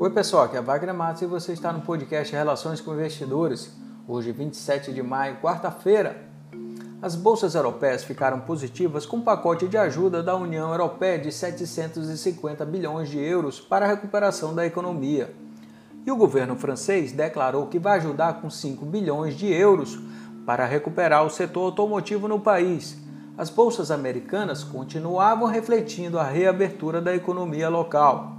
[0.00, 3.76] Oi pessoal, aqui é Wagner Matos e você está no podcast Relações com Investidores.
[4.06, 6.22] Hoje, 27 de maio, quarta-feira.
[7.02, 12.64] As bolsas europeias ficaram positivas com um pacote de ajuda da União Europeia de 750
[12.64, 15.34] bilhões de euros para a recuperação da economia.
[16.06, 19.98] E o governo francês declarou que vai ajudar com 5 bilhões de euros
[20.46, 22.96] para recuperar o setor automotivo no país.
[23.36, 28.37] As bolsas americanas continuavam refletindo a reabertura da economia local.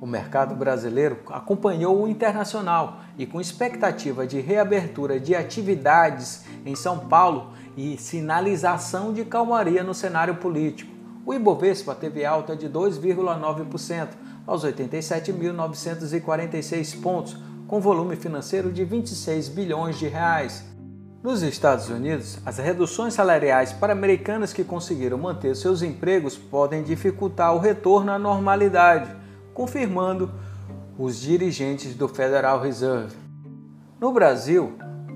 [0.00, 6.98] O mercado brasileiro acompanhou o internacional e, com expectativa de reabertura de atividades em São
[6.98, 10.92] Paulo e sinalização de calmaria no cenário político,
[11.24, 14.08] o Ibovespa teve alta de 2,9%
[14.46, 17.36] aos 87.946 pontos,
[17.66, 20.62] com volume financeiro de 26 bilhões de reais.
[21.22, 27.54] Nos Estados Unidos, as reduções salariais para americanos que conseguiram manter seus empregos podem dificultar
[27.54, 29.23] o retorno à normalidade
[29.54, 30.30] confirmando
[30.98, 33.16] os dirigentes do Federal Reserve.
[34.00, 34.74] No Brasil,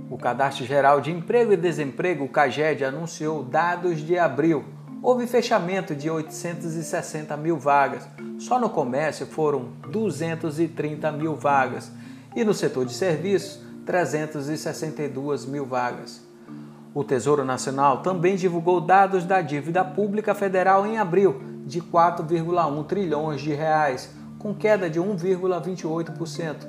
[0.09, 4.65] o Cadastro Geral de Emprego e Desemprego, o CAGED, anunciou dados de abril.
[5.03, 8.09] Houve fechamento de 860 mil vagas.
[8.39, 11.93] Só no comércio foram 230 mil vagas.
[12.35, 16.27] E no setor de serviços, 362 mil vagas.
[16.95, 23.41] O Tesouro Nacional também divulgou dados da dívida pública federal em abril, de 4,1 trilhões
[23.41, 26.67] de reais, com queda de 1,28%.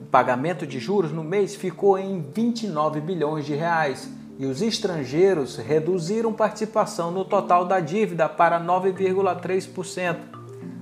[0.00, 5.56] O pagamento de juros no mês ficou em 29 bilhões de reais e os estrangeiros
[5.56, 10.16] reduziram participação no total da dívida para 9,3%.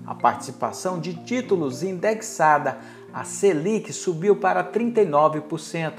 [0.07, 2.79] A participação de títulos indexada
[3.13, 5.95] a Selic subiu para 39%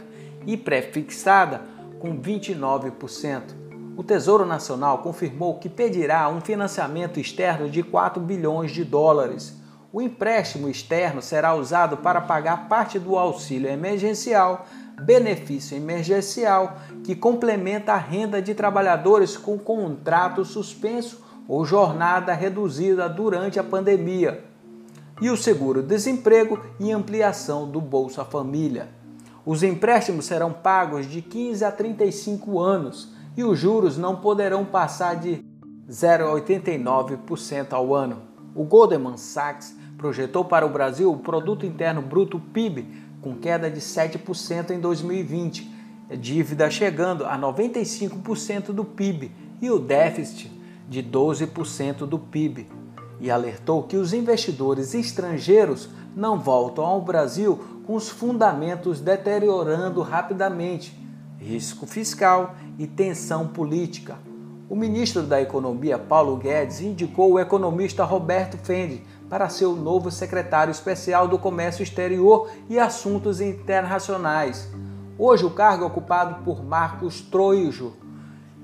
[0.46, 1.62] e prefixada
[2.00, 3.56] com 29%.
[3.98, 9.58] O Tesouro Nacional confirmou que pedirá um financiamento externo de 4 bilhões de dólares
[9.98, 14.68] o empréstimo externo será usado para pagar parte do auxílio emergencial,
[15.02, 23.60] benefício emergencial, que complementa a renda de trabalhadores com contrato suspenso ou jornada reduzida durante
[23.60, 24.46] a pandemia,
[25.20, 28.90] e o seguro-desemprego e ampliação do Bolsa Família.
[29.44, 35.16] Os empréstimos serão pagos de 15 a 35 anos e os juros não poderão passar
[35.16, 35.44] de
[35.90, 38.28] 0,89% ao ano.
[38.54, 42.86] O Goldman Sachs projetou para o Brasil o produto interno bruto PIB
[43.22, 45.70] com queda de 7% em 2020,
[46.20, 49.32] dívida chegando a 95% do PIB
[49.62, 50.52] e o déficit
[50.88, 52.68] de 12% do PIB.
[53.20, 60.98] E alertou que os investidores estrangeiros não voltam ao Brasil com os fundamentos deteriorando rapidamente,
[61.40, 64.18] risco fiscal e tensão política.
[64.70, 70.12] O ministro da Economia, Paulo Guedes, indicou o economista Roberto Fendi para ser o novo
[70.12, 74.70] secretário especial do Comércio Exterior e Assuntos Internacionais.
[75.18, 77.94] Hoje o cargo é ocupado por Marcos Troijo,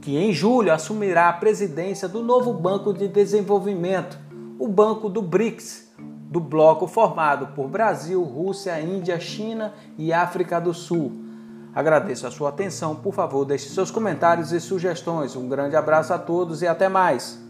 [0.01, 4.19] que em julho assumirá a presidência do novo Banco de Desenvolvimento,
[4.59, 10.73] o Banco do BRICS, do bloco formado por Brasil, Rússia, Índia, China e África do
[10.73, 11.32] Sul.
[11.75, 15.35] Agradeço a sua atenção, por favor, deixe seus comentários e sugestões.
[15.35, 17.42] Um grande abraço a todos e até mais!